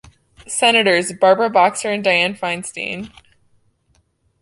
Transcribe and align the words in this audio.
Senators: 0.47 1.13
Barbara 1.13 1.51
Boxer 1.51 1.91
and 1.91 2.03
Dianne 2.03 2.35
Feinstein. 2.35 3.11